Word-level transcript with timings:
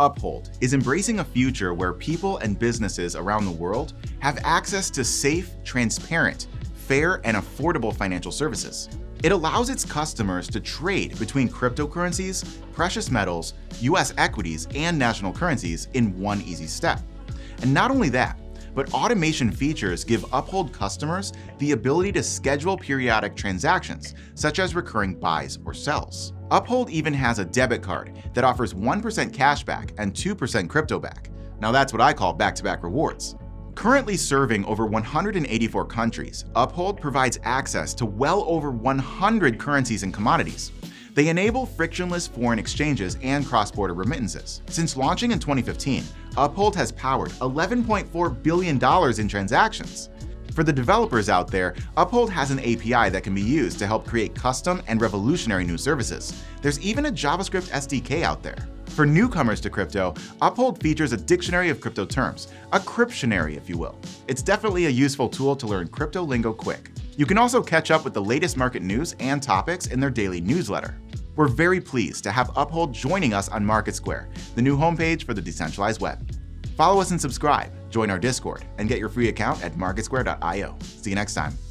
Uphold 0.00 0.56
is 0.62 0.72
embracing 0.72 1.20
a 1.20 1.24
future 1.24 1.74
where 1.74 1.92
people 1.92 2.38
and 2.38 2.58
businesses 2.58 3.14
around 3.14 3.44
the 3.44 3.50
world 3.50 3.92
have 4.20 4.38
access 4.44 4.88
to 4.88 5.04
safe, 5.04 5.50
transparent, 5.62 6.46
fair, 6.74 7.20
and 7.24 7.36
affordable 7.36 7.94
financial 7.94 8.32
services. 8.32 8.88
It 9.22 9.30
allows 9.30 9.68
its 9.68 9.84
customers 9.84 10.48
to 10.48 10.58
trade 10.60 11.18
between 11.18 11.50
cryptocurrencies, 11.50 12.46
precious 12.72 13.10
metals, 13.10 13.52
US 13.82 14.14
equities, 14.16 14.66
and 14.74 14.98
national 14.98 15.34
currencies 15.34 15.88
in 15.92 16.18
one 16.18 16.40
easy 16.42 16.66
step. 16.66 17.00
And 17.60 17.74
not 17.74 17.90
only 17.90 18.08
that, 18.08 18.38
but 18.74 18.94
automation 18.94 19.50
features 19.52 20.02
give 20.02 20.24
Uphold 20.32 20.72
customers 20.72 21.34
the 21.58 21.72
ability 21.72 22.12
to 22.12 22.22
schedule 22.22 22.74
periodic 22.78 23.36
transactions, 23.36 24.14
such 24.34 24.60
as 24.60 24.74
recurring 24.74 25.16
buys 25.20 25.58
or 25.66 25.74
sells. 25.74 26.32
Uphold 26.52 26.90
even 26.90 27.14
has 27.14 27.38
a 27.38 27.44
debit 27.44 27.80
card 27.80 28.12
that 28.34 28.42
offers 28.42 28.74
1% 28.74 29.30
cashback 29.30 29.90
and 29.98 30.12
2% 30.12 30.68
crypto 30.68 30.98
back. 30.98 31.30
Now 31.60 31.70
that's 31.70 31.92
what 31.92 32.02
I 32.02 32.12
call 32.12 32.32
back-to-back 32.32 32.80
-back 32.80 32.82
rewards. 32.82 33.36
Currently 33.76 34.16
serving 34.16 34.64
over 34.64 34.84
184 34.84 35.84
countries, 35.84 36.44
Uphold 36.56 37.00
provides 37.00 37.38
access 37.44 37.94
to 37.94 38.04
well 38.04 38.44
over 38.48 38.70
100 38.72 39.58
currencies 39.60 40.02
and 40.02 40.12
commodities. 40.12 40.72
They 41.14 41.28
enable 41.28 41.66
frictionless 41.66 42.26
foreign 42.26 42.58
exchanges 42.58 43.16
and 43.22 43.46
cross-border 43.46 43.94
remittances. 43.94 44.62
Since 44.68 44.96
launching 44.96 45.30
in 45.32 45.38
2015, 45.38 46.02
Uphold 46.36 46.74
has 46.74 46.90
powered 46.92 47.30
$11.4 47.40 48.42
billion 48.42 48.80
in 49.20 49.28
transactions. 49.28 50.08
For 50.60 50.64
the 50.64 50.72
developers 50.74 51.30
out 51.30 51.50
there, 51.50 51.74
Uphold 51.96 52.28
has 52.32 52.50
an 52.50 52.58
API 52.58 53.08
that 53.08 53.22
can 53.24 53.34
be 53.34 53.40
used 53.40 53.78
to 53.78 53.86
help 53.86 54.06
create 54.06 54.34
custom 54.34 54.82
and 54.88 55.00
revolutionary 55.00 55.64
new 55.64 55.78
services. 55.78 56.38
There's 56.60 56.78
even 56.80 57.06
a 57.06 57.10
JavaScript 57.10 57.70
SDK 57.70 58.24
out 58.24 58.42
there. 58.42 58.58
For 58.88 59.06
newcomers 59.06 59.62
to 59.62 59.70
crypto, 59.70 60.12
Uphold 60.42 60.82
features 60.82 61.14
a 61.14 61.16
dictionary 61.16 61.70
of 61.70 61.80
crypto 61.80 62.04
terms, 62.04 62.48
a 62.74 62.78
cryptionary, 62.78 63.56
if 63.56 63.70
you 63.70 63.78
will. 63.78 63.98
It's 64.28 64.42
definitely 64.42 64.84
a 64.84 64.90
useful 64.90 65.30
tool 65.30 65.56
to 65.56 65.66
learn 65.66 65.88
crypto 65.88 66.24
lingo 66.24 66.52
quick. 66.52 66.90
You 67.16 67.24
can 67.24 67.38
also 67.38 67.62
catch 67.62 67.90
up 67.90 68.04
with 68.04 68.12
the 68.12 68.22
latest 68.22 68.58
market 68.58 68.82
news 68.82 69.16
and 69.18 69.42
topics 69.42 69.86
in 69.86 69.98
their 69.98 70.10
daily 70.10 70.42
newsletter. 70.42 70.94
We're 71.36 71.48
very 71.48 71.80
pleased 71.80 72.22
to 72.24 72.32
have 72.32 72.50
Uphold 72.54 72.92
joining 72.92 73.32
us 73.32 73.48
on 73.48 73.64
Market 73.64 73.94
Square, 73.94 74.28
the 74.56 74.60
new 74.60 74.76
homepage 74.76 75.24
for 75.24 75.32
the 75.32 75.40
decentralized 75.40 76.02
web. 76.02 76.30
Follow 76.76 77.00
us 77.00 77.12
and 77.12 77.18
subscribe. 77.20 77.72
Join 77.90 78.08
our 78.08 78.18
Discord 78.18 78.64
and 78.78 78.88
get 78.88 78.98
your 78.98 79.08
free 79.08 79.28
account 79.28 79.62
at 79.62 79.72
marketsquare.io. 79.74 80.76
See 80.80 81.10
you 81.10 81.16
next 81.16 81.34
time. 81.34 81.69